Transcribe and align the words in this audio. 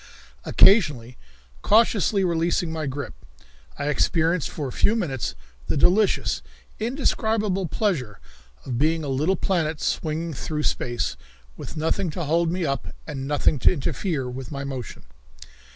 Occasionally 0.45 1.15
cautiously 1.61 2.23
releasing 2.23 2.71
my 2.71 2.87
grip, 2.87 3.13
I 3.77 3.85
experienced 3.85 4.49
for 4.49 4.67
a 4.67 4.71
few 4.71 4.95
minutes 4.95 5.35
the 5.67 5.77
delicious, 5.77 6.41
indescribable 6.79 7.67
pleasure 7.67 8.19
of 8.65 8.79
being 8.79 9.03
a 9.03 9.09
little 9.09 9.35
planet 9.35 9.79
swinging 9.79 10.33
through 10.33 10.63
space, 10.63 11.17
with 11.55 11.77
nothing 11.77 12.09
to 12.17 12.23
hold 12.23 12.49
me 12.51 12.65
up 12.65 12.87
and 13.05 13.27
nothing 13.27 13.59
to 13.59 13.71
interfere 13.71 14.27
with 14.27 14.51
my 14.51 14.63
motion. 14.63 15.03